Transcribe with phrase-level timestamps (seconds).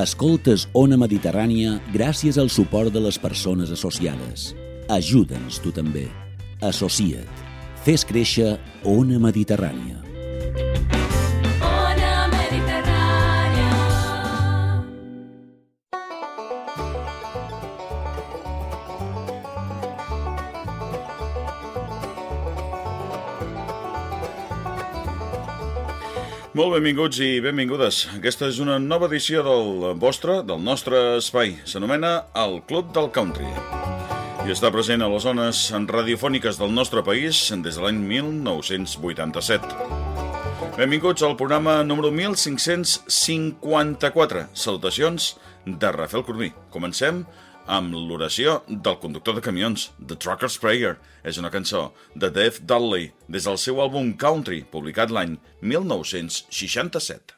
[0.00, 4.46] Escoltes Ona Mediterrània gràcies al suport de les persones associades.
[4.88, 6.06] Ajuda'ns tu també.
[6.64, 7.42] Associa't.
[7.84, 8.54] Fes créixer
[8.88, 10.09] Ona Mediterrània.
[26.50, 28.08] Molt benvinguts i benvingudes.
[28.16, 31.52] Aquesta és una nova edició del vostre, del nostre espai.
[31.62, 33.46] S'anomena El Club del Country.
[34.42, 39.62] I està present a les zones radiofòniques del nostre país des de l'any 1987.
[40.74, 44.50] Benvinguts al programa número 1554.
[44.50, 46.50] Salutacions de Rafael Corbí.
[46.74, 47.22] Comencem
[47.70, 50.96] amb l'oració del conductor de camions, The Trucker's Prayer.
[51.22, 57.36] És una cançó de Dave Dudley des del seu àlbum Country, publicat l'any 1967.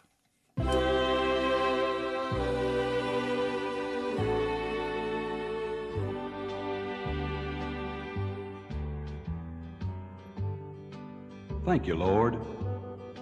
[11.65, 12.37] Thank you, Lord,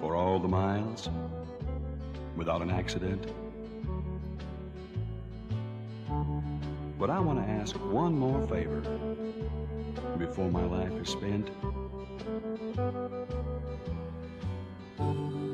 [0.00, 1.08] for all the miles
[2.36, 3.26] without an accident.
[7.00, 8.82] But I want to ask one more favor
[10.18, 11.50] before my life is spent.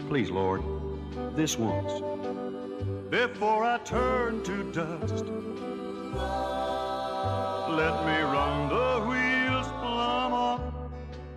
[0.08, 0.64] Please, Lord,
[1.36, 2.02] this once,
[3.10, 5.26] before I turn to dust,
[7.70, 10.60] let me run the wheels plumb off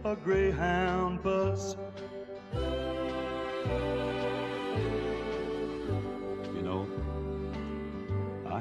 [0.06, 1.76] a Greyhound bus.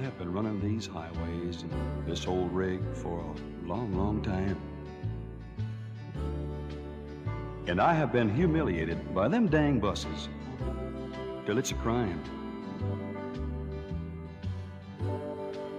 [0.09, 1.71] Have been running these highways and
[2.07, 4.57] this old rig for a long, long time.
[7.67, 10.31] And I have been humiliated by them dang buses
[11.45, 12.23] till it's a crime.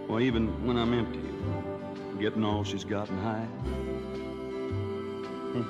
[0.08, 1.28] Well, even when I'm empty,
[2.20, 3.48] getting all she's gotten high.
[5.56, 5.64] Hmm,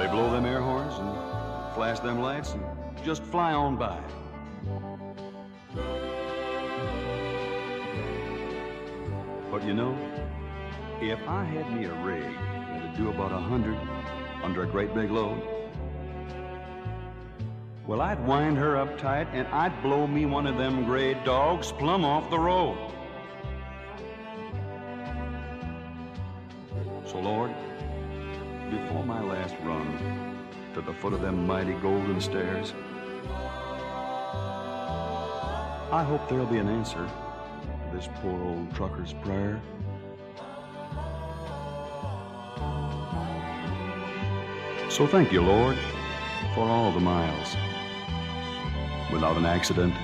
[0.00, 2.62] they blow them air horns and flash them lights and
[3.04, 3.98] just fly on by.
[9.54, 9.96] But you know,
[11.00, 13.78] if I had me a rig that'd do about a hundred
[14.42, 15.40] under a great big load,
[17.86, 21.70] well, I'd wind her up tight and I'd blow me one of them gray dogs
[21.70, 22.76] plumb off the road.
[27.06, 27.52] So, Lord,
[28.72, 32.74] before my last run to the foot of them mighty golden stairs,
[35.92, 37.08] I hope there'll be an answer
[37.94, 39.62] this poor old trucker's prayer.
[44.88, 45.78] So thank you, Lord,
[46.56, 47.56] for all the miles
[49.12, 49.94] without an accident.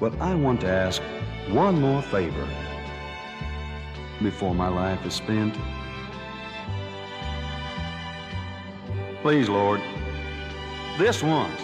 [0.00, 1.02] But I want to ask
[1.50, 2.48] one more favor
[4.22, 5.54] before my life is spent.
[9.20, 9.82] Please, Lord,
[10.96, 11.60] this once,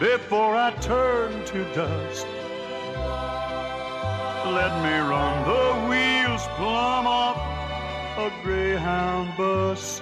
[0.00, 2.26] before I turn to dust,
[4.56, 7.36] let me run the wheels plumb off
[8.16, 9.95] a Greyhound bus.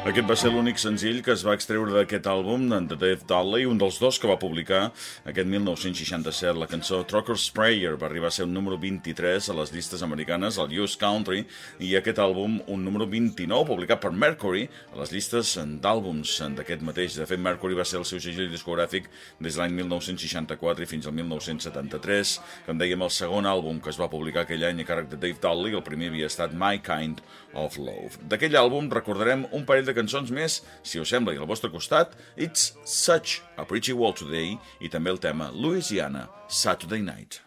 [0.00, 3.76] Aquest va ser l'únic senzill que es va extreure d'aquest àlbum de Dave Dudley, un
[3.76, 4.86] dels dos que va publicar
[5.28, 6.54] aquest 1967.
[6.56, 10.56] La cançó Trucker's Prayer va arribar a ser un número 23 a les llistes americanes,
[10.56, 11.42] al US Country,
[11.84, 15.52] i aquest àlbum un número 29, publicat per Mercury, a les llistes
[15.84, 17.20] d'àlbums d'aquest mateix.
[17.20, 21.10] De fet, Mercury va ser el seu segell discogràfic des de l'any 1964 i fins
[21.10, 22.34] al 1973.
[22.70, 25.44] Com dèiem, el segon àlbum que es va publicar aquell any a càrrec de Dave
[25.44, 27.20] Dudley, el primer havia estat My Kind
[27.54, 28.18] of Love.
[28.30, 32.16] D'aquell àlbum recordarem un parell de cançons més, si us sembla, i al vostre costat,
[32.36, 37.40] It's Such a Pretty World Today i també el tema Louisiana, Saturday Night.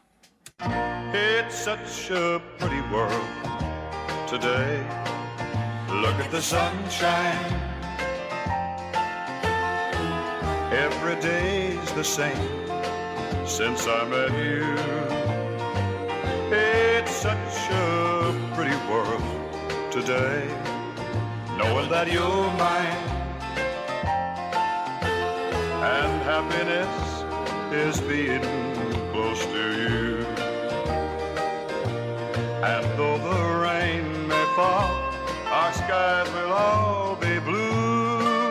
[1.14, 3.28] It's such a pretty world
[4.28, 4.82] today.
[5.90, 7.62] Look at the sunshine.
[10.72, 12.68] Every day's the same
[13.46, 14.66] since I met you.
[16.56, 19.33] It's such a pretty world
[19.94, 20.48] today.
[21.56, 22.98] Knowing that you're mine
[25.86, 26.96] and happiness
[27.72, 28.42] is being
[29.12, 30.26] close to you.
[32.72, 34.90] And though the rain may fall,
[35.60, 38.50] our skies will all be blue.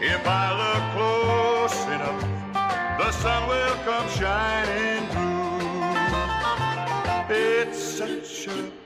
[0.00, 2.22] If I look close enough,
[2.96, 5.32] the sun will come shining through.
[7.36, 8.81] It's such a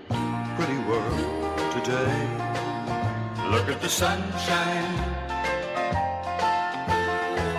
[0.57, 1.19] pretty world
[1.71, 2.19] today.
[3.51, 4.97] Look at the sunshine.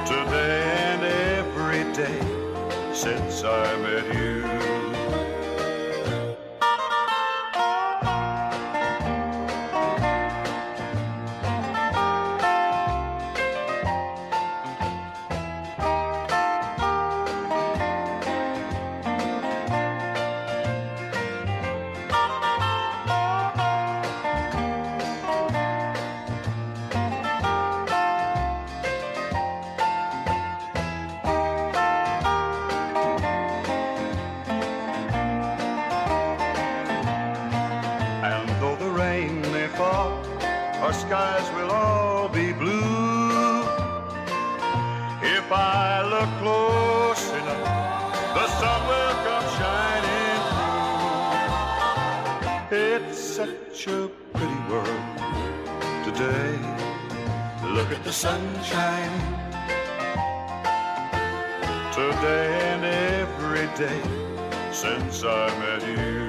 [0.08, 2.20] Today and every day
[2.96, 4.57] since I met you.
[58.18, 59.20] Sunshine.
[61.94, 64.02] Today and every day
[64.72, 66.26] since I met you.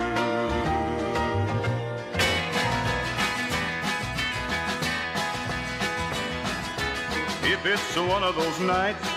[7.51, 9.09] If it's one of those nights,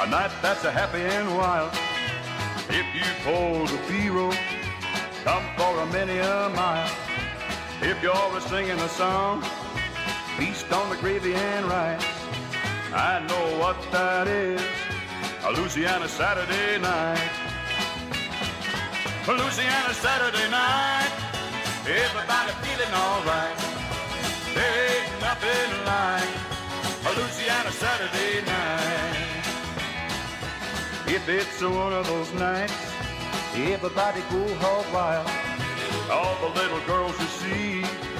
[0.00, 1.72] a night that's a happy and wild.
[2.68, 4.30] If you pulled a hero,
[5.24, 6.92] come for a many a mile.
[7.82, 9.42] If you're always singing a song,
[10.72, 12.04] on the gravy and rice.
[12.92, 14.60] I know what that is,
[15.44, 17.30] a Louisiana Saturday night.
[19.28, 21.12] A Louisiana Saturday night,
[21.84, 23.56] everybody feeling alright.
[24.54, 26.32] There ain't nothing like
[27.06, 29.28] a Louisiana Saturday night.
[31.06, 32.74] If it's one of those nights,
[33.54, 35.30] everybody go hog wild.
[36.10, 38.17] All the little girls you see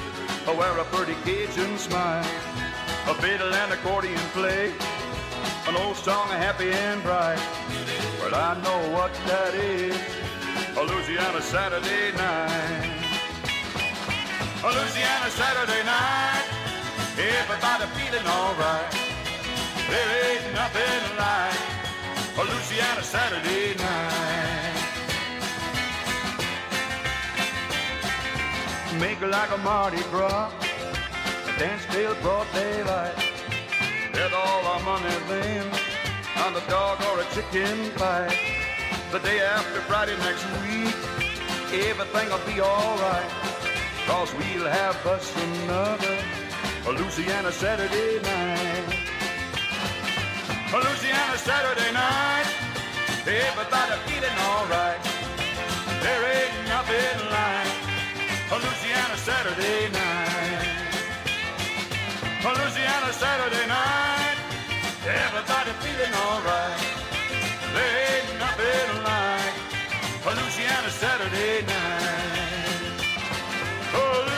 [0.55, 2.25] wear a pretty Cajun smile.
[3.09, 4.73] A fiddle and accordion play,
[5.67, 7.41] an old song, of happy and bright.
[8.21, 9.97] But I know what that is,
[10.77, 12.99] a Louisiana Saturday night.
[14.65, 16.45] A Louisiana Saturday night.
[17.19, 18.91] Everybody feeling alright.
[19.91, 21.61] There ain't nothing like
[22.37, 24.68] a Louisiana Saturday night.
[29.21, 30.51] Like a Mardi Gras,
[31.59, 33.17] dance till broad daylight.
[34.13, 35.67] With all our money then
[36.47, 38.39] on the dog or a chicken fight.
[39.11, 40.95] The day after Friday next week,
[41.89, 43.31] everything'll be alright.
[44.07, 46.17] Cause we'll have us another
[46.87, 48.87] a Louisiana Saturday night.
[50.73, 52.47] A Louisiana Saturday night.
[53.27, 55.03] Everybody feeling alright.
[56.03, 57.68] There ain't nothing like
[58.51, 60.69] a Louisiana Saturday night.
[62.45, 64.39] A Louisiana Saturday night.
[65.05, 66.81] Everybody feeling alright.
[67.75, 69.57] There ain't nothing like
[70.25, 72.89] a Louisiana Saturday night.
[73.95, 74.38] Oh,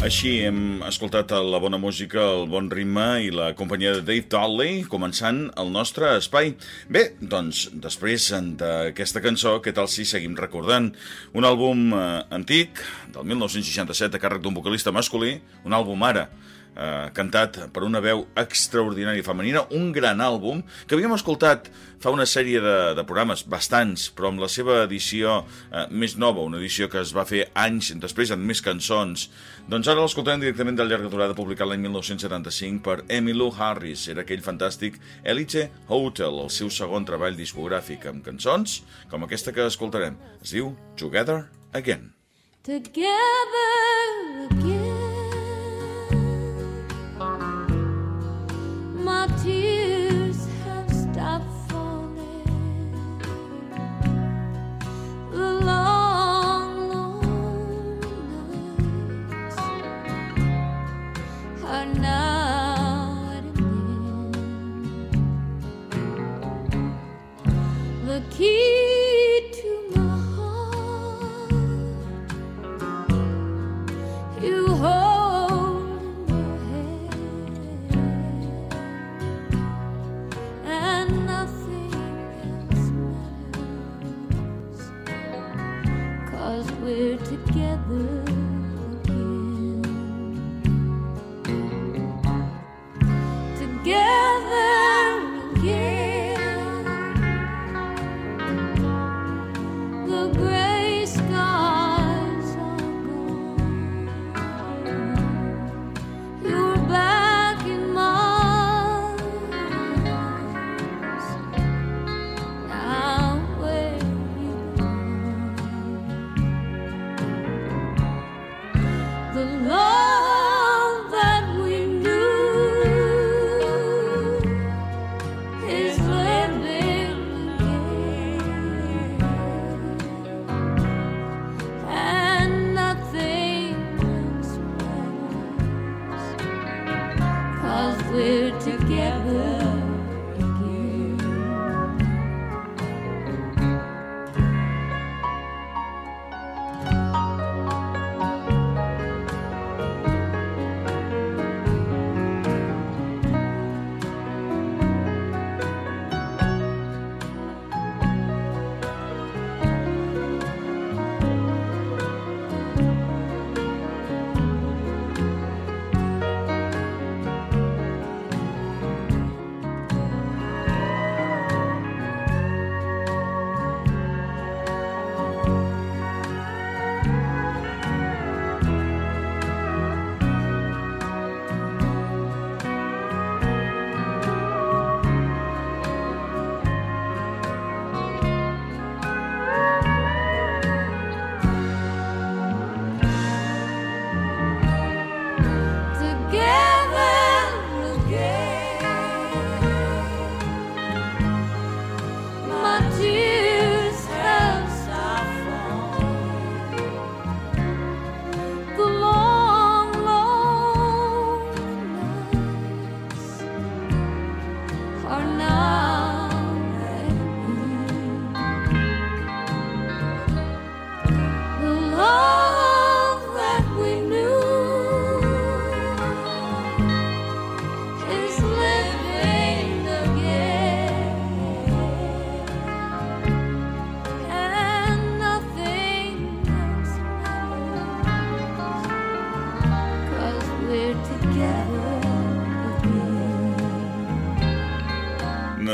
[0.00, 4.78] Així hem escoltat la bona música, el bon ritme i la companyia de Dave Dudley
[4.88, 6.54] començant el nostre espai.
[6.88, 8.30] Bé, doncs, després
[8.62, 10.88] d'aquesta cançó, què tal si seguim recordant?
[11.36, 12.00] Un àlbum eh,
[12.32, 12.80] antic,
[13.12, 15.34] del 1967, a càrrec d'un vocalista masculí,
[15.68, 16.30] un àlbum ara,
[16.76, 22.24] eh, cantat per una veu extraordinària femenina, un gran àlbum que havíem escoltat fa una
[22.24, 26.88] sèrie de, de programes, bastants, però amb la seva edició eh, més nova, una edició
[26.92, 29.28] que es va fer anys després, amb més cançons.
[29.70, 34.06] Doncs ara l'escoltarem directament del llarga durada publicat l'any 1975 per Emmylou Harris.
[34.08, 38.80] Era aquell fantàstic Elite Hotel, el seu segon treball discogràfic, amb cançons
[39.12, 40.16] com aquesta que escoltarem.
[40.40, 42.10] Es diu Together Again.
[42.62, 42.88] together
[44.50, 44.99] again.
[49.10, 50.09] My tears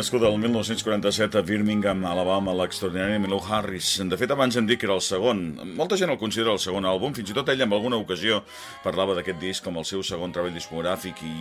[0.07, 3.89] Nascut el 1947 a Birmingham, Alabama, l'extraordinari Milo Harris.
[4.07, 5.41] De fet, abans hem dit que era el segon.
[5.75, 8.39] Molta gent el considera el segon àlbum, fins i tot ell en alguna ocasió
[8.85, 11.35] parlava d'aquest disc com el seu segon treball discogràfic i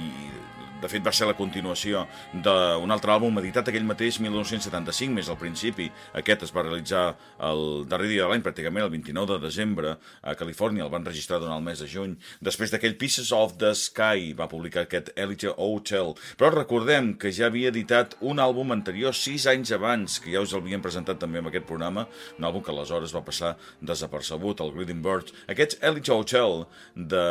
[0.86, 5.40] de fet va ser la continuació d'un altre àlbum editat aquell mateix 1975, més al
[5.42, 5.88] principi.
[6.18, 7.06] Aquest es va realitzar
[7.48, 11.40] el darrer dia de l'any, pràcticament el 29 de desembre, a Califòrnia, el van registrar
[11.42, 12.16] durant el mes de juny.
[12.46, 16.14] Després d'aquell Pieces of the Sky va publicar aquest Elite Hotel.
[16.38, 20.54] Però recordem que ja havia editat un àlbum anterior sis anys abans, que ja us
[20.54, 22.06] l'havien presentat també en aquest programa,
[22.38, 25.34] un àlbum que aleshores va passar desapercebut, el Greeting Birds.
[25.52, 26.66] Aquest Elite Hotel
[26.96, 27.26] de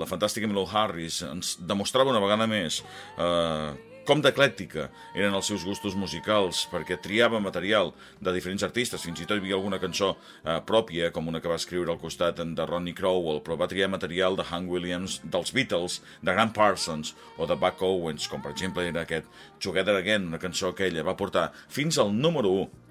[0.00, 3.70] la fantàstica Milo Harris ens demostrava una vegada més eh,
[4.10, 9.26] com d'eclèctica eren els seus gustos musicals, perquè triava material de diferents artistes, fins i
[9.28, 12.66] tot hi havia alguna cançó eh, pròpia, com una que va escriure al costat de
[12.66, 17.46] Ronnie Crowell, però va triar material de Hank Williams, dels Beatles, de Grant Parsons o
[17.46, 19.30] de Buck Owens, com per exemple era aquest
[19.62, 22.89] Together Again, una cançó que ella va portar fins al número 1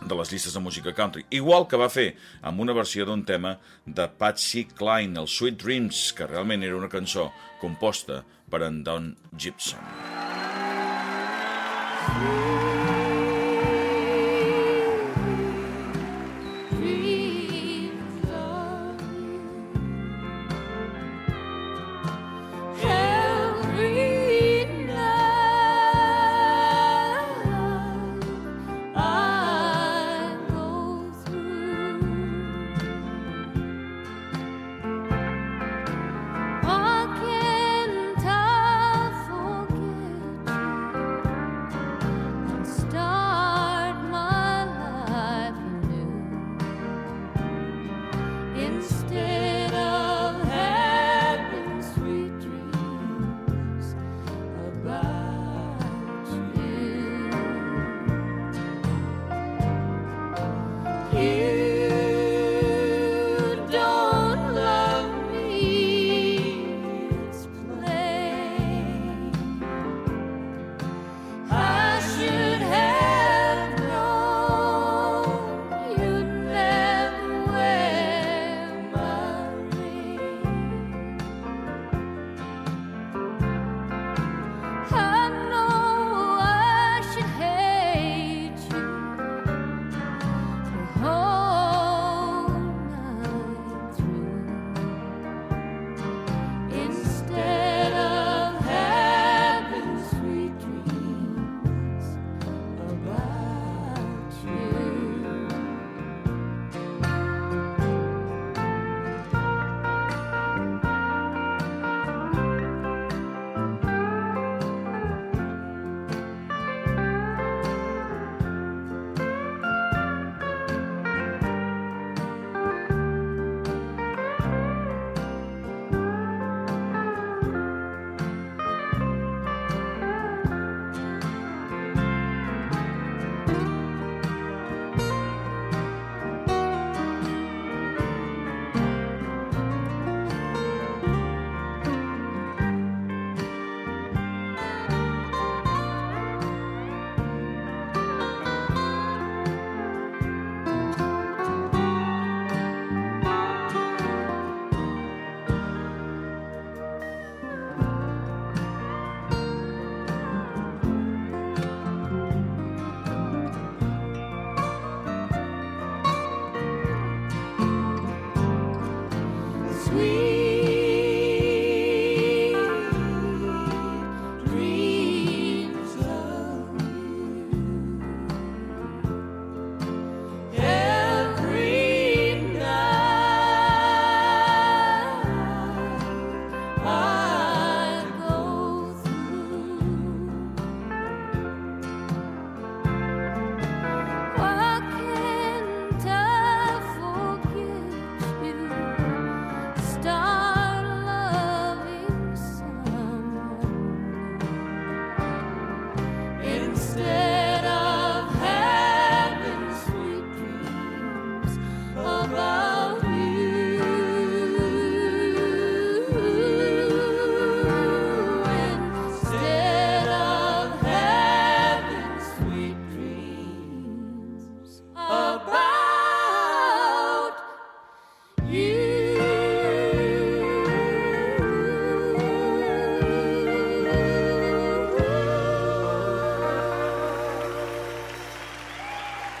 [0.00, 2.10] de les llistes de música country, igual que va fer
[2.42, 6.92] amb una versió d'un tema de Patsy Cline, el Sweet Dreams, que realment era una
[6.92, 7.30] cançó
[7.62, 9.80] composta per en Don Gibson.
[12.16, 12.95] Dreams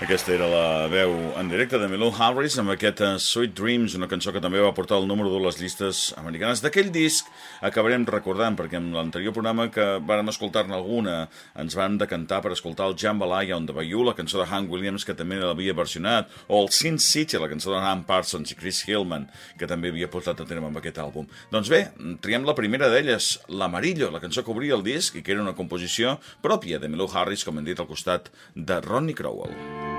[0.06, 4.06] Aquesta era la veu en directe de Milou Harris amb aquest uh, Sweet Dreams, una
[4.06, 6.60] cançó que també va portar el número 2 a les llistes americanes.
[6.62, 7.26] D'aquell disc
[7.66, 11.16] acabarem recordant, perquè en l'anterior programa que vàrem escoltar-ne alguna
[11.58, 15.02] ens van decantar per escoltar el Jambalaya on the Bayou, la cançó de Hank Williams,
[15.02, 18.84] que també l'havia versionat, o el Sin City, la cançó de Han Parsons i Chris
[18.86, 19.26] Hillman,
[19.58, 21.26] que també havia portat a terme amb aquest àlbum.
[21.50, 21.82] Doncs bé,
[22.22, 25.58] triem la primera d'elles, l'Amarillo, la cançó que obria el disc i que era una
[25.58, 29.95] composició pròpia de Milou Harris, com hem dit, al costat de Ronnie Crowell.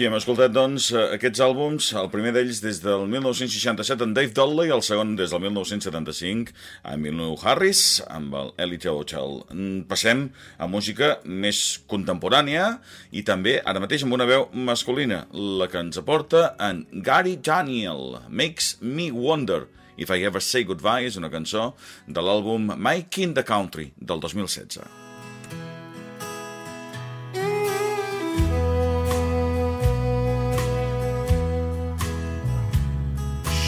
[0.00, 4.32] Així hem escoltat, doncs, eh, aquests àlbums, el primer d'ells des del 1967 en Dave
[4.32, 6.54] Dudley, el segon des del 1975
[6.88, 9.42] amb Milnou Harris, amb el Elite Hotel.
[9.52, 10.22] Mm, Passem
[10.56, 12.78] a música més contemporània
[13.12, 18.22] i també, ara mateix, amb una veu masculina, la que ens aporta en Gary Daniel,
[18.30, 19.66] Makes Me Wonder.
[19.98, 21.74] If I Ever Say Goodbye és una cançó
[22.08, 24.99] de l'àlbum My King the Country del 2016.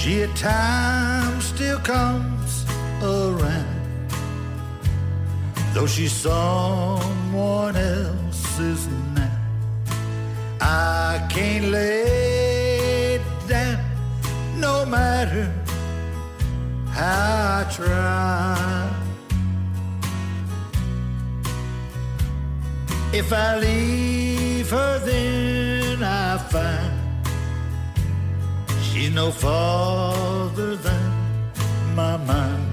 [0.03, 2.65] She at times still comes
[3.01, 4.11] around,
[5.75, 9.39] though she's someone else's now.
[10.61, 13.79] I can't lay down,
[14.57, 15.49] no matter
[16.91, 18.91] how I try.
[23.13, 27.02] If I leave her, then I find
[28.93, 31.03] she's no farther than
[31.95, 32.69] my mind.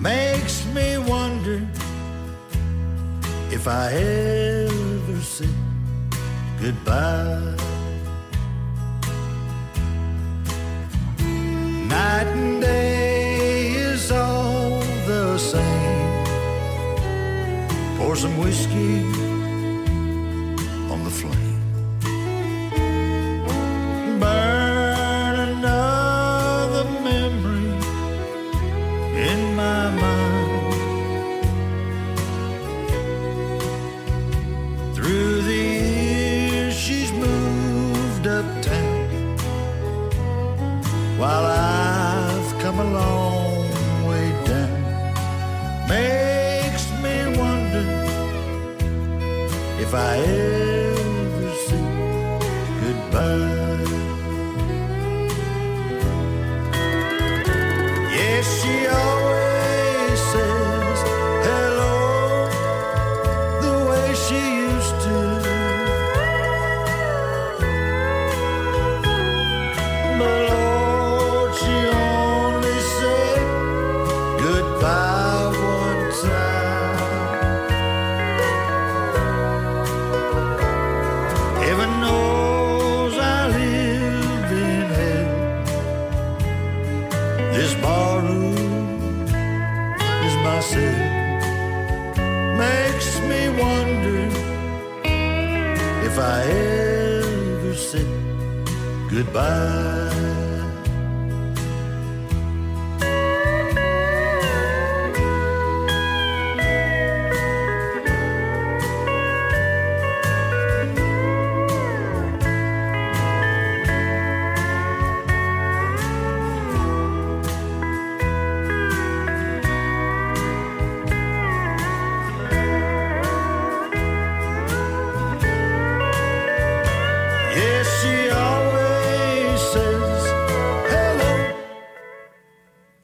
[0.00, 1.66] Makes me wonder
[3.50, 5.54] if I ever said
[6.60, 7.56] goodbye.
[11.88, 16.24] Night and day is all the same.
[17.98, 19.29] Pour some whiskey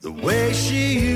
[0.06, 1.15] the way she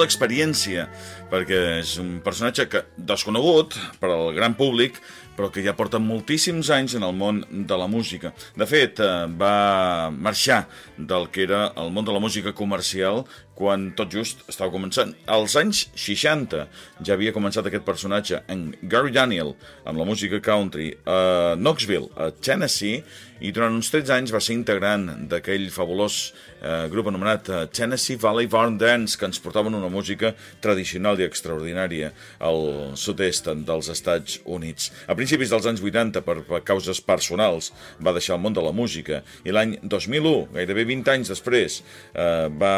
[0.00, 0.86] molta experiència,
[1.28, 4.96] perquè és un personatge que desconegut per al gran públic,
[5.36, 8.32] però que ja porta moltíssims anys en el món de la música.
[8.56, 13.26] De fet, eh, va marxar del que era el món de la música comercial
[13.58, 15.12] quan tot just estava començant.
[15.28, 16.62] Als anys 60
[17.04, 22.30] ja havia començat aquest personatge en Gary Daniel, amb la música country, a Knoxville, a
[22.32, 23.02] Tennessee,
[23.40, 26.18] i durant uns 13 anys va ser integrant d'aquell fabulós
[26.60, 31.24] eh, grup anomenat eh, Tennessee Valley Barn Dance, que ens portaven una música tradicional i
[31.24, 32.12] extraordinària
[32.44, 34.90] al sud-est dels Estats Units.
[35.08, 38.76] A principis dels anys 80, per, per causes personals, va deixar el món de la
[38.76, 41.80] música, i l'any 2001, gairebé 20 anys després,
[42.12, 42.76] eh, va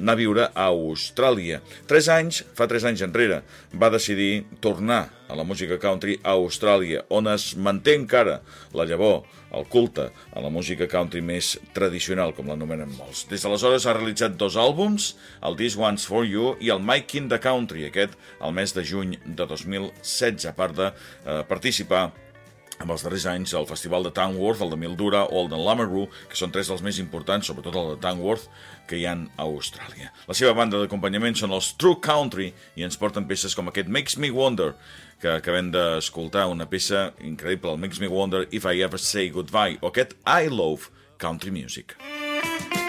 [0.00, 1.60] anar a viure a Austràlia.
[1.88, 3.42] Tres anys, fa tres anys enrere,
[3.76, 8.40] va decidir tornar a la música country a Austràlia, on es manté encara
[8.74, 9.22] la llavor,
[9.54, 13.26] el culte a la música country més tradicional, com l'anomenen molts.
[13.30, 15.12] Des d'aleshores ha realitzat dos àlbums,
[15.46, 18.86] el This One's For You i el My King the Country, aquest el mes de
[18.86, 22.08] juny de 2016, a part de eh, participar
[22.80, 26.08] amb els darrers anys el Festival de Tamworth, el de Mildura o el de Lameroo,
[26.30, 28.48] que són tres dels més importants, sobretot el de Tamworth,
[28.88, 30.10] que hi han a Austràlia.
[30.28, 34.18] La seva banda d'acompanyament són els True Country i ens porten peces com aquest Makes
[34.18, 34.72] Me Wonder,
[35.20, 39.78] que acabem d'escoltar una peça increïble, el Makes Me Wonder If I Ever Say Goodbye,
[39.82, 40.88] o aquest I Love
[41.20, 41.98] Country Music.
[42.00, 42.79] I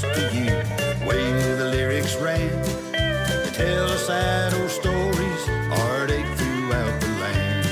[0.00, 0.64] songs of yesteryear,
[1.06, 2.50] way the lyrics ran.
[2.92, 7.66] They tell sad old stories, heartache throughout the land.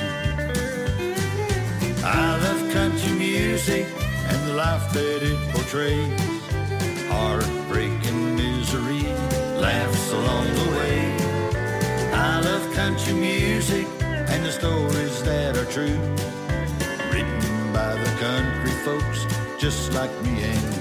[2.05, 3.87] I love country music
[4.29, 6.21] and the life that it portrays.
[7.09, 9.05] Heartbreak and misery,
[9.59, 11.17] laughs along the way.
[12.13, 15.99] I love country music and the stories that are true.
[17.13, 19.27] Written by the country folks
[19.59, 20.78] just like me and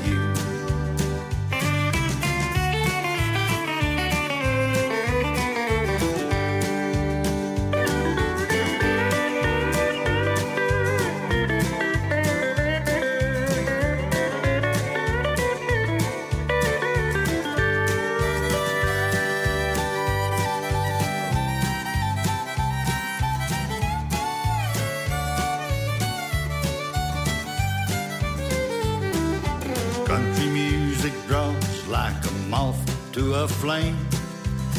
[33.17, 33.97] to a flame.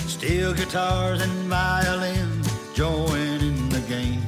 [0.06, 4.22] Steel guitars and violins join in the game.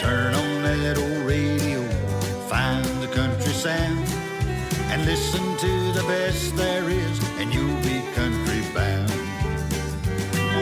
[0.00, 1.80] Turn on that old radio,
[2.48, 4.04] find the country sound,
[4.90, 9.10] and listen to the best there is, and you'll be country bound.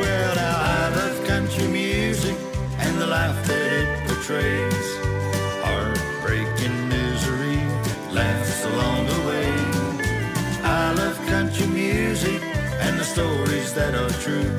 [0.01, 2.37] Well, now I love country music
[2.79, 4.62] and the life that it portrays.
[13.23, 14.51] Stories that are true.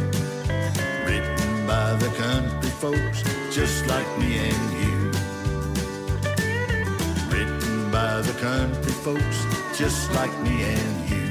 [1.05, 3.19] Written by the country folks
[3.51, 4.97] just like me and you.
[7.33, 9.39] Written by the country folks
[9.77, 11.22] just like me and you.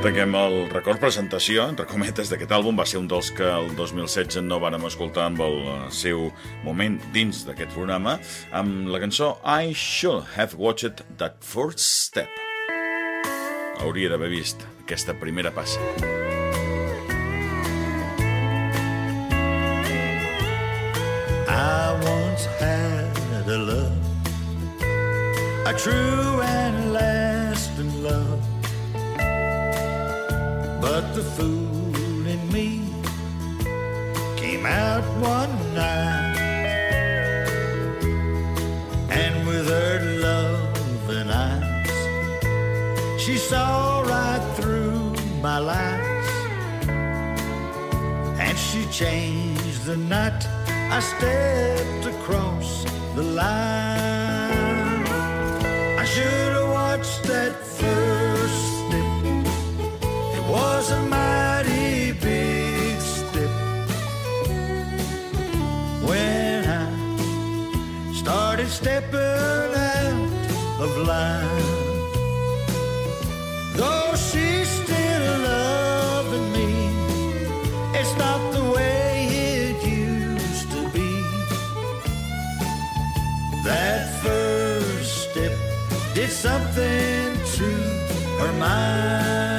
[0.00, 2.78] Tanquem el record presentació, entre cometes, d'aquest àlbum.
[2.80, 6.30] Va ser un dels que el 2016 no vàrem escoltar amb el eh, seu
[6.64, 8.14] moment dins d'aquest programa,
[8.56, 12.32] amb la cançó I Should Have Watched That First Step.
[13.84, 15.76] Hauria d'haver vist aquesta primera passa.
[21.44, 24.00] I once had a love,
[25.68, 28.49] a true and lasting love.
[30.80, 32.82] But the fool in me
[34.36, 36.36] came out one night,
[39.10, 46.10] and with her loving eyes, she saw right through my lies
[48.40, 50.46] and she changed the night
[50.90, 55.06] I stepped across the line.
[56.02, 58.09] I should have watched that first
[60.90, 63.50] a mighty big step.
[66.08, 70.30] When I started stepping out
[70.80, 71.80] of line.
[73.76, 76.70] Though she's still loving me,
[77.98, 81.10] it's not the way it used to be.
[83.64, 85.52] That first step
[86.14, 87.68] did something to
[88.40, 89.49] her mind.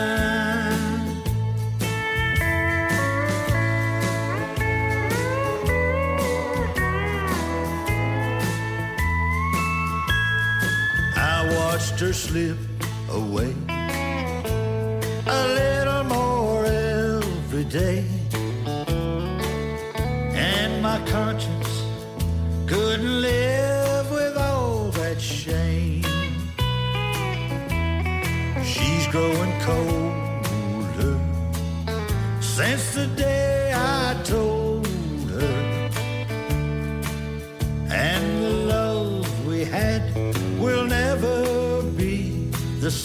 [12.02, 12.61] Her slip.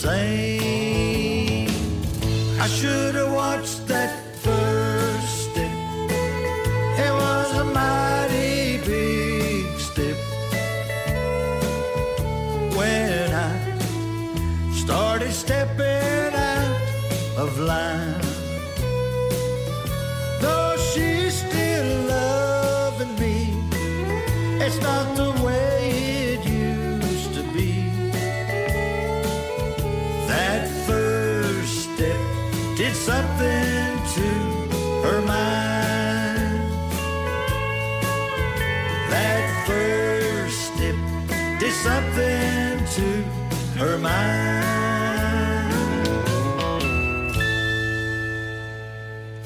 [0.07, 1.69] Same.
[2.61, 3.26] I should have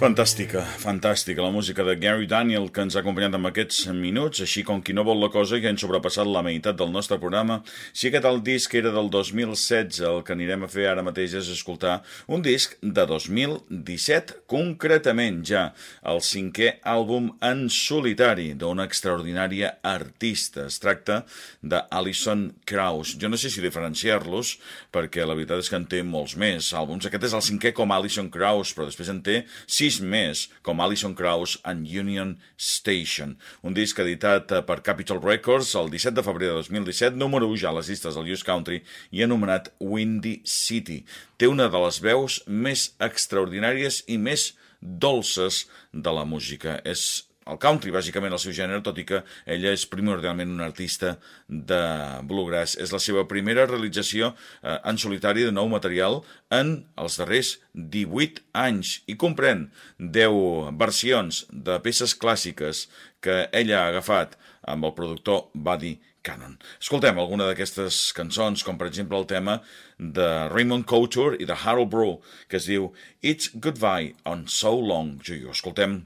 [0.01, 4.63] Fantàstica, fantàstica la música de Gary Daniel que ens ha acompanyat en aquests minuts, així
[4.65, 7.59] com qui no vol la cosa ja hem sobrepassat la meitat del nostre programa.
[7.93, 11.51] Si aquest el disc era del 2016, el que anirem a fer ara mateix és
[11.53, 11.99] escoltar
[12.33, 15.67] un disc de 2017, concretament ja
[16.15, 20.65] el cinquè àlbum en solitari d'una extraordinària artista.
[20.73, 21.27] Es tracta
[21.61, 23.19] d'Alison Krauss.
[23.21, 24.57] Jo no sé si diferenciar-los,
[24.97, 27.05] perquè la veritat és que en té molts més àlbums.
[27.05, 31.16] Aquest és el cinquè com Alison Krauss, però després en té sis més, com Alison
[31.18, 33.35] Krauss and Union Station.
[33.66, 37.59] Un disc editat eh, per Capitol Records el 17 de febrer de 2017, número 1
[37.64, 41.00] ja a les llistes del Youth Country i anomenat Windy City.
[41.35, 46.79] Té una de les veus més extraordinàries i més dolces de la música.
[46.87, 51.14] És el country, bàsicament el seu gènere, tot i que ella és primordialment una artista
[51.48, 51.81] de
[52.29, 52.76] bluegrass.
[52.76, 56.20] És la seva primera realització eh, en solitari de nou material
[56.53, 62.87] en els darrers 18 anys i comprèn 10 versions de peces clàssiques
[63.24, 64.37] que ella ha agafat
[64.68, 66.59] amb el productor Buddy Cannon.
[66.81, 69.59] Escoltem alguna d'aquestes cançons, com per exemple el tema
[69.96, 72.90] de Raymond Couture i de Harold Brew, que es diu
[73.24, 75.50] It's Goodbye on So Long You.
[75.57, 76.03] Escoltem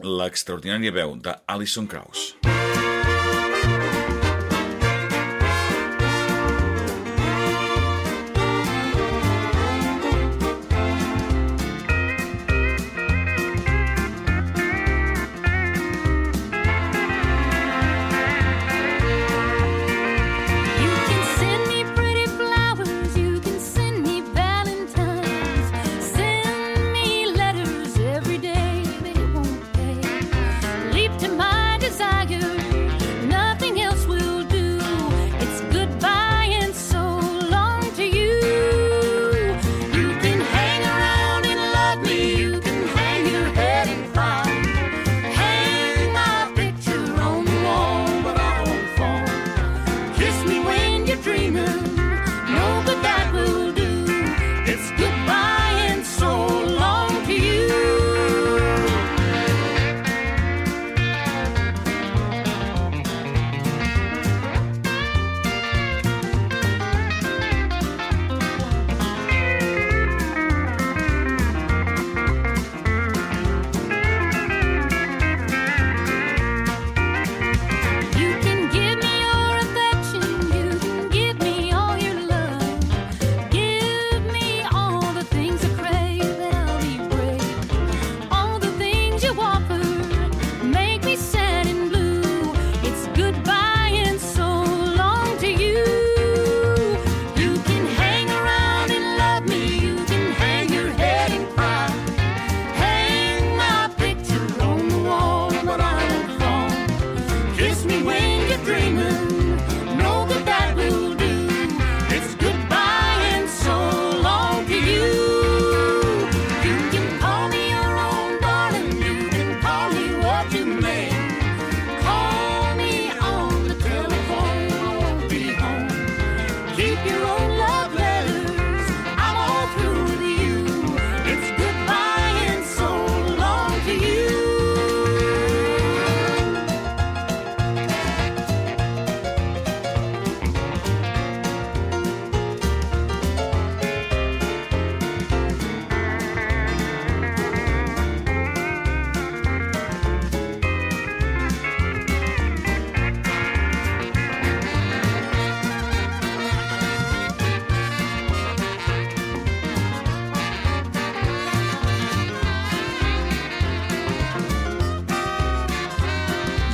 [0.00, 2.32] l'extraordinària veu de Alison Krauss.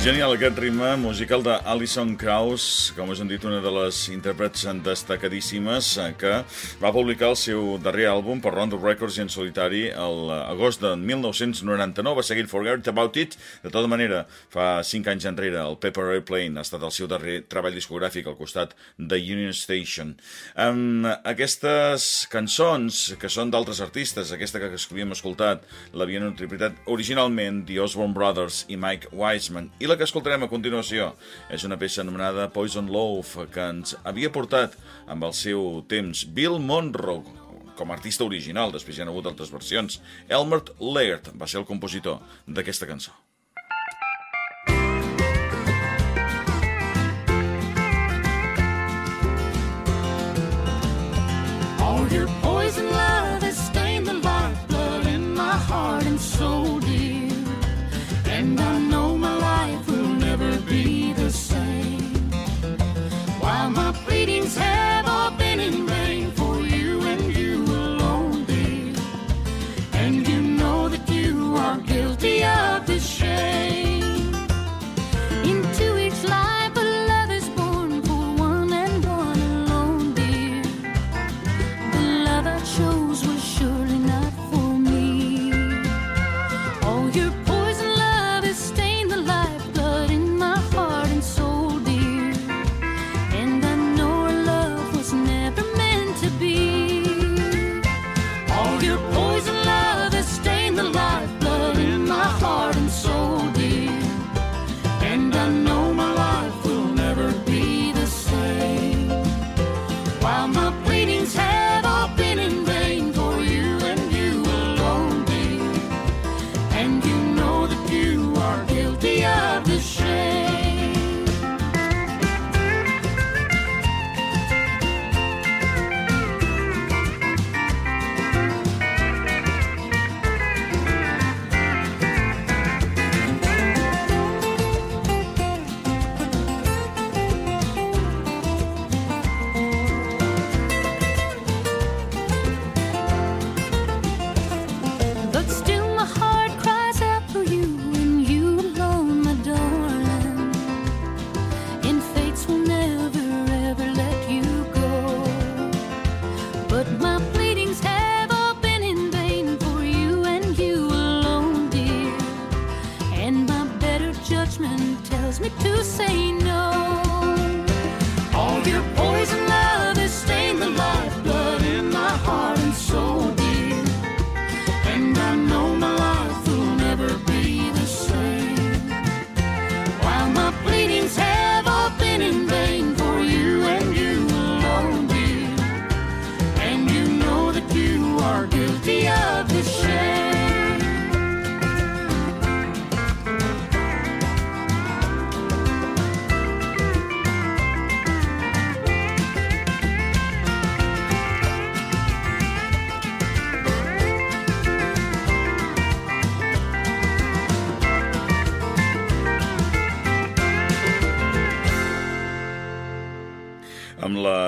[0.09, 4.63] Genial aquest ritme musical de Alison Krauss, com us hem dit, una de les intèrprets
[4.81, 6.31] destacadíssimes eh, que
[6.81, 12.15] va publicar el seu darrer àlbum per Rondo Records i en solitari l'agost de 1999.
[12.17, 13.35] Va seguir Forget About It.
[13.61, 17.43] De tota manera, fa cinc anys enrere, el Pepper Airplane ha estat el seu darrer
[17.45, 20.15] treball discogràfic al costat de Union Station.
[20.57, 27.77] Um, aquestes cançons, que són d'altres artistes, aquesta que havíem escoltat, l'havien interpretat originalment The
[27.85, 31.09] Osborne Brothers i Mike Wiseman, i la que escoltarem a continuació
[31.51, 34.77] és una peça anomenada Poison Loaf, que ens havia portat
[35.11, 37.37] amb el seu temps Bill Monroe,
[37.75, 39.99] com a artista original, després hi ha hagut altres versions.
[40.27, 43.15] Elmert Laird va ser el compositor d'aquesta cançó.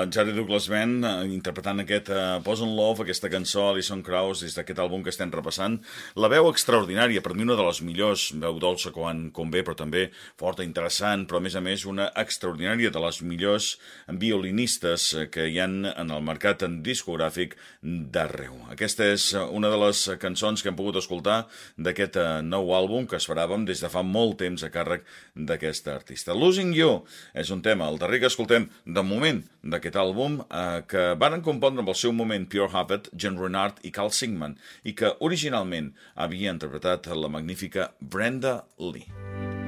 [0.02, 4.56] La Jerry Douglas Band eh, interpretant aquest uh, Poison Love, aquesta cançó Alison Krauss des
[4.56, 5.76] d'aquest àlbum que estem repassant.
[6.18, 10.08] La veu extraordinària, per mi una de les millors, veu dolça quan convé, però també
[10.40, 13.68] forta, interessant, però a més a més una extraordinària de les millors
[14.08, 18.58] violinistes eh, que hi han en el mercat discogràfic d'arreu.
[18.74, 21.44] Aquesta és eh, una de les cançons que hem pogut escoltar
[21.78, 26.34] d'aquest uh, nou àlbum que esperàvem des de fa molt temps a càrrec d'aquesta artista.
[26.34, 27.04] Losing You
[27.38, 31.84] és un tema, el darrer que escoltem de moment d'aquest àlbum eh, que varen compondre
[31.84, 36.54] amb el seu moment Pure Habit, Jen Renard i Carl Singman i que originalment havia
[36.54, 39.61] interpretat la magnífica Brenda Lee.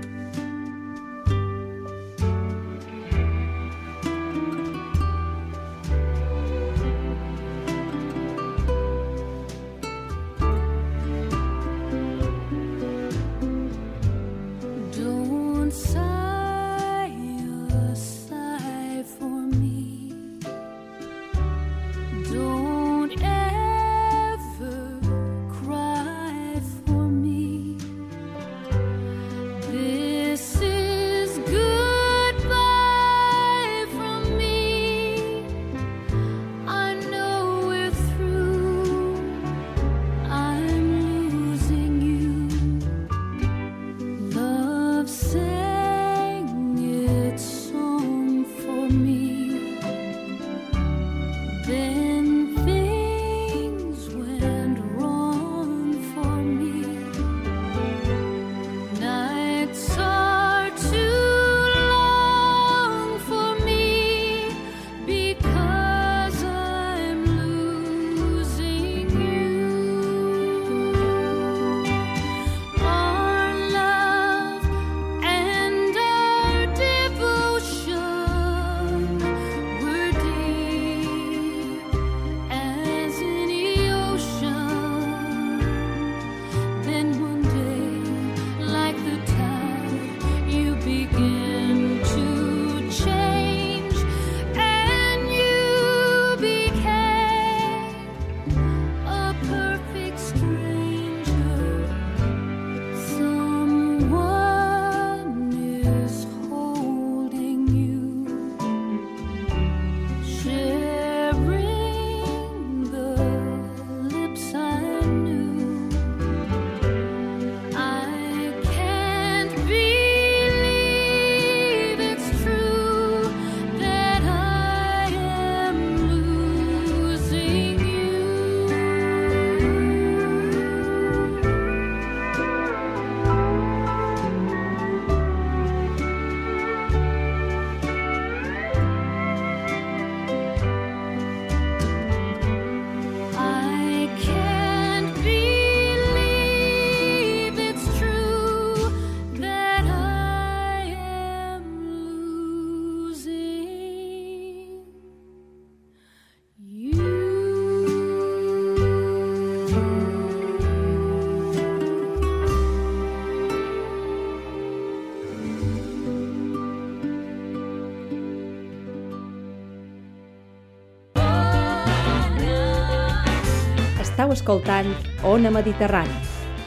[174.24, 174.86] Estau escoltant
[175.28, 176.14] Ona Mediterrani,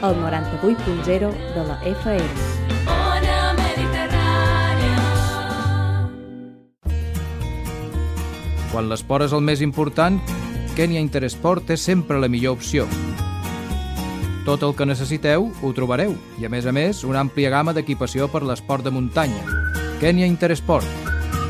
[0.06, 2.28] el 98.0 de la FM.
[2.86, 5.00] Ona Mediterrània.
[8.70, 10.20] Quan l'esport és el més important,
[10.76, 12.86] Kenya Interesport és sempre la millor opció.
[14.46, 18.30] Tot el que necessiteu ho trobareu i, a més a més, una àmplia gamma d'equipació
[18.30, 19.42] per l'esport de muntanya.
[19.98, 20.86] Kenya Interesport,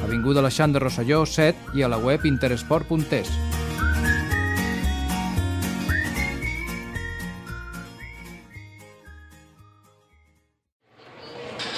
[0.08, 3.47] Avinguda Aleixant de Rosselló 7 i a la web interesport.es.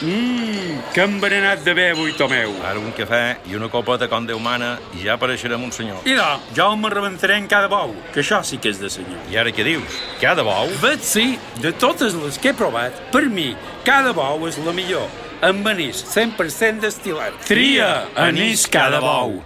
[0.01, 2.55] Mmm, que hem berenat de bé avui, Tomeu.
[2.64, 6.01] Ara un cafè i una copeta com Déu mana i ja apareixerem un senyor.
[6.09, 9.20] Idò, jo me rebentaré en cada bou, que això sí que és de senyor.
[9.28, 10.01] I ara què dius?
[10.22, 10.72] Cada bou?
[10.80, 13.53] Bet sí, de totes les que he provat, per mi,
[13.84, 15.05] cada bou és la millor.
[15.44, 17.36] Amb anís 100% destilat.
[17.48, 19.42] Tria anís cada bou.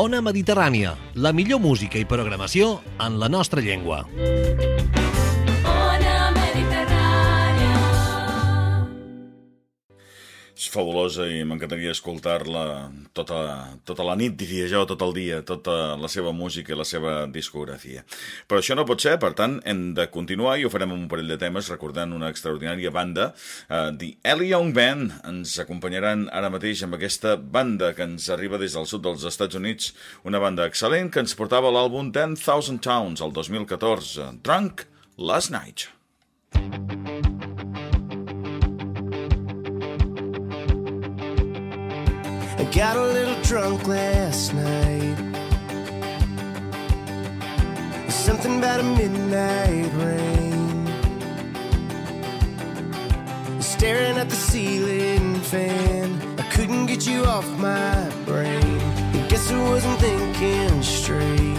[0.00, 2.70] Ona Mediterrània, la millor música i programació
[3.04, 4.06] en la nostra llengua.
[10.60, 12.62] És fabulosa i m'encantaria escoltar-la
[13.16, 13.38] tota,
[13.88, 17.14] tota la nit, diria jo, tot el dia, tota la seva música i la seva
[17.32, 18.02] discografia.
[18.44, 21.08] Però això no pot ser, per tant, hem de continuar i ho farem amb un
[21.08, 23.30] parell de temes recordant una extraordinària banda.
[23.70, 28.60] Uh, The Ellie Young Band ens acompanyaran ara mateix amb aquesta banda que ens arriba
[28.60, 29.94] des del sud dels Estats Units,
[30.28, 34.84] una banda excel·lent que ens portava l'àlbum 10,000 Towns el 2014, Drunk
[35.16, 35.88] Last Night.
[42.60, 45.16] I got a little drunk last night.
[48.10, 50.86] Something about a midnight rain.
[53.62, 56.20] Staring at the ceiling fan.
[56.38, 58.80] I couldn't get you off my brain.
[59.14, 61.56] I guess I wasn't thinking straight.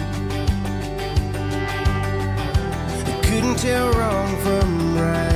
[3.10, 5.31] I couldn't tell wrong from right.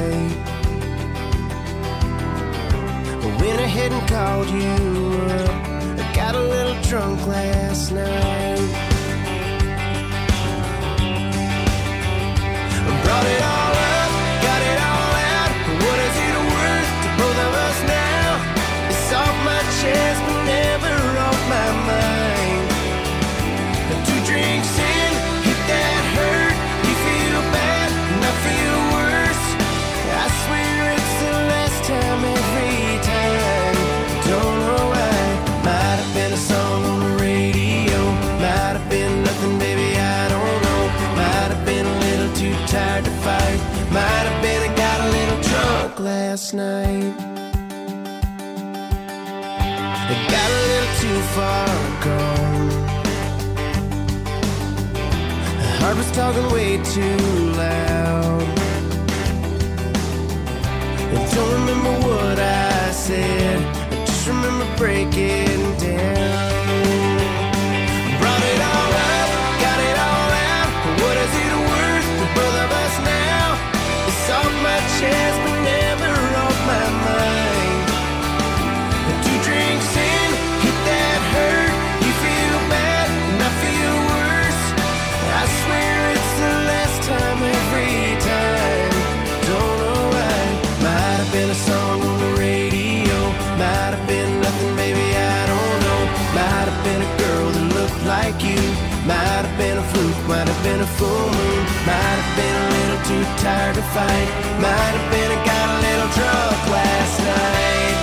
[3.45, 4.71] Went ahead and called you
[5.29, 5.49] up.
[5.99, 8.59] I got a little drunk last night.
[12.87, 13.64] I brought it all
[46.55, 47.13] night.
[50.07, 51.67] I got a little too far
[52.05, 52.69] gone.
[55.59, 57.17] The heart was talking way too
[57.61, 58.47] loud.
[61.11, 63.59] I don't remember what I said.
[63.91, 66.34] I just remember breaking down.
[100.85, 101.63] A full moon.
[101.89, 104.29] Might have been a little too tired to fight.
[104.65, 107.97] Might have been I got a little drunk last night.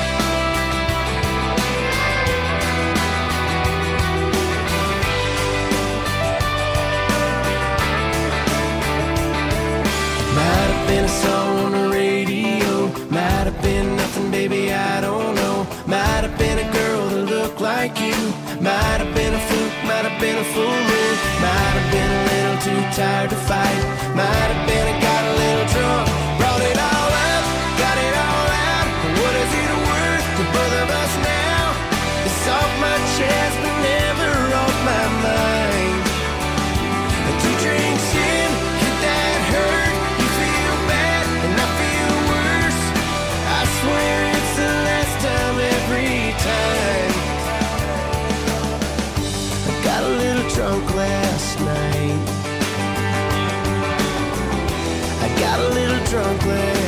[10.41, 12.73] Might have been a song on the radio.
[13.11, 15.67] Might have been nothing, baby, I don't know.
[15.87, 18.17] Might have been a girl that looked like you.
[18.61, 19.72] Might have been a fluke,
[20.03, 21.17] might have been a fool moon.
[21.41, 24.17] Might have been a little too tired to fight.
[24.17, 26.32] Might have been I got a little drunk.
[56.13, 56.82] drunk lady.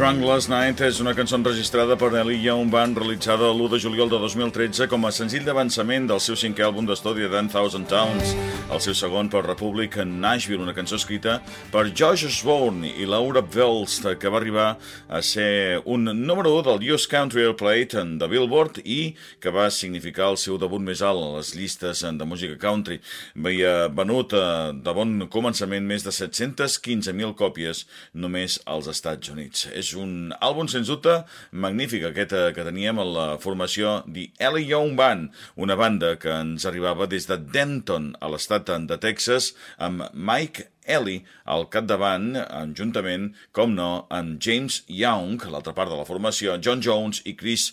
[0.00, 4.08] Drunk Last Night és una cançó enregistrada per Ellie Young Band realitzada l'1 de juliol
[4.08, 8.30] de 2013 com a senzill d'avançament del seu cinquè àlbum d'estudi de 10,000 Towns,
[8.72, 11.34] el seu segon per Republic en Nashville, una cançó escrita
[11.68, 14.70] per Josh Osborne i Laura Wells, que va arribar
[15.06, 20.30] a ser un número 1 del US Country Airplay de Billboard i que va significar
[20.32, 23.02] el seu debut més alt a les llistes de música country.
[23.36, 27.84] Havia venut eh, de bon començament més de 715.000 còpies
[28.14, 29.68] només als Estats Units.
[29.68, 31.18] És un àlbum, sens dubte,
[31.52, 36.30] magnífic, aquest eh, que teníem a la formació The Ellie Young Band, una banda que
[36.32, 42.74] ens arribava des de Denton, a l'estat de Texas, amb Mike Ellie al capdavant, en-
[42.74, 47.70] juntament, com no, amb James Young, l'altra part de la formació, John Jones i Chris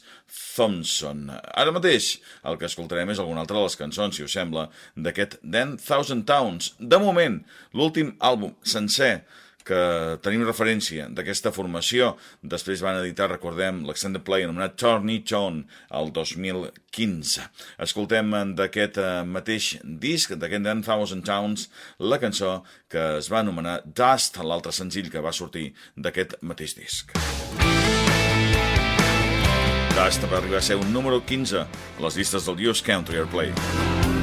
[0.55, 1.27] Thompson.
[1.53, 5.37] Ara mateix el que escoltarem és alguna altra de les cançons, si us sembla, d'aquest
[5.41, 6.73] Ten Thousand Towns.
[6.79, 7.39] De moment,
[7.73, 9.23] l'últim àlbum sencer
[9.67, 12.13] que tenim referència d'aquesta formació.
[12.41, 15.63] Després van editar, recordem, l'extended play anomenat Tony John
[15.99, 17.47] el 2015.
[17.83, 21.67] Escoltem d'aquest eh, mateix disc, d'aquest 10,000 Towns,
[21.99, 22.61] la cançó
[22.91, 27.11] que es va anomenar Dust, l'altre senzill que va sortir d'aquest mateix disc.
[29.97, 31.67] Dust va arribar a ser un número 15 a
[32.05, 33.51] les llistes del US Country Airplay.
[33.57, 34.16] She's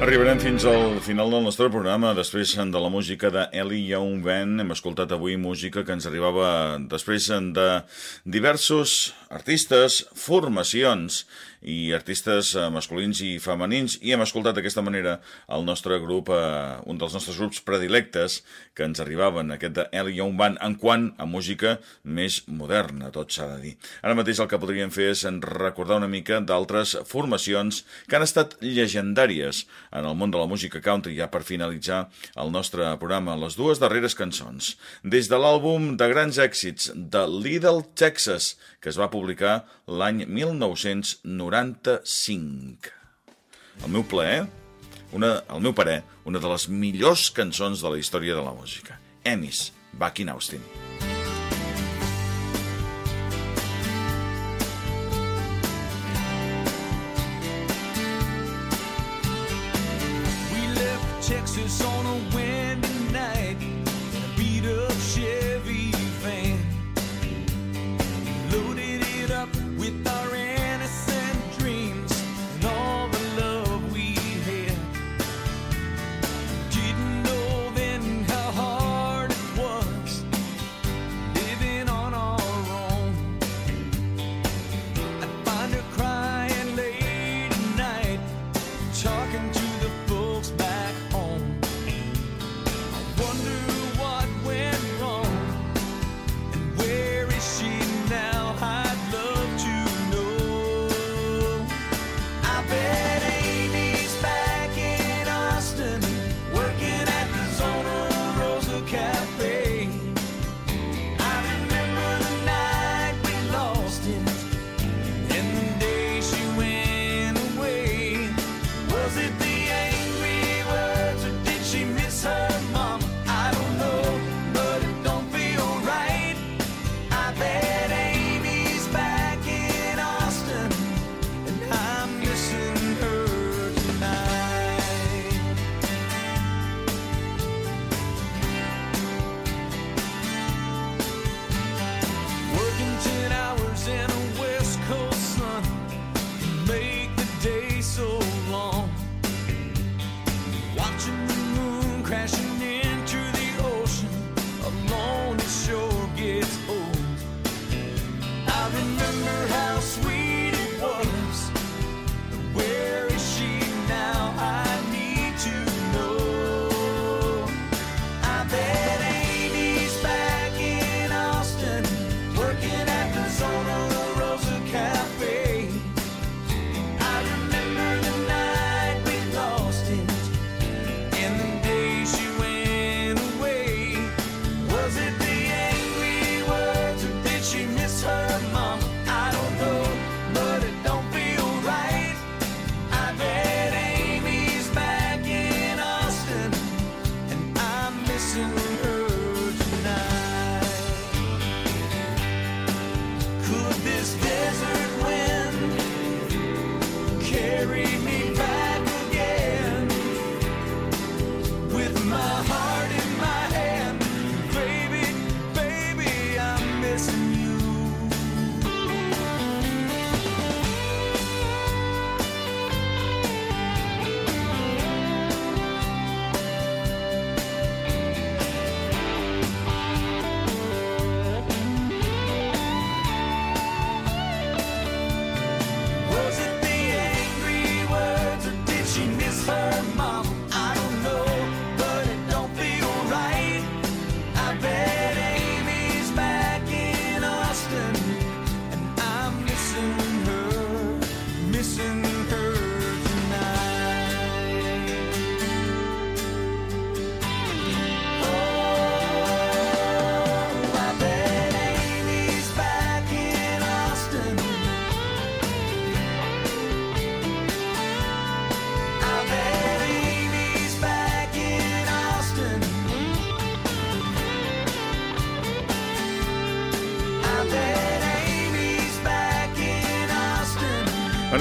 [0.00, 4.62] Arribarem fins al final del nostre programa, després de la música de Ellie Young Band.
[4.62, 7.66] Hem escoltat avui música que ens arribava després de
[8.24, 11.26] diversos artistes, formacions
[11.60, 15.18] i artistes eh, masculins i femenins i hem escoltat d'aquesta manera
[15.52, 18.40] el nostre grup, eh, un dels nostres grups predilectes
[18.74, 23.30] que ens arribaven, aquest de Ellie Young Band, en quant a música més moderna, tot
[23.30, 23.74] s'ha de dir.
[24.00, 28.56] Ara mateix el que podríem fer és recordar una mica d'altres formacions que han estat
[28.64, 32.08] llegendàries en el món de la música country, ja per finalitzar
[32.40, 34.76] el nostre programa, les dues darreres cançons.
[35.02, 42.92] Des de l'àlbum de grans èxits de Little Texas, que es va publicar l'any 1995.
[43.80, 44.46] El meu plaer,
[45.16, 49.00] una, el meu parer, una de les millors cançons de la història de la música.
[49.24, 50.60] Emmys, Back in Austin.
[51.00, 51.19] We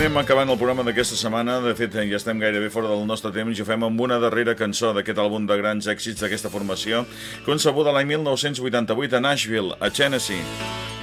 [0.10, 1.60] anem acabant el programa d'aquesta setmana.
[1.62, 4.56] De fet, ja estem gairebé fora del nostre temps i ho fem amb una darrera
[4.58, 7.04] cançó d'aquest àlbum de grans èxits d'aquesta formació,
[7.46, 10.42] concebuda l'any 1988 a Nashville, a Tennessee,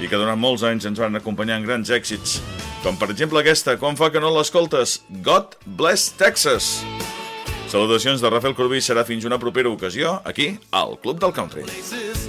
[0.03, 2.41] i que durant molts anys ens van acompanyar en grans èxits,
[2.83, 4.99] com per exemple aquesta, com fa que no l'escoltes?
[5.23, 6.73] God Bless Texas!
[7.71, 11.63] Salutacions de Rafael Corbí, serà fins una propera ocasió aquí, al Club del Country.
[11.63, 12.27] Places,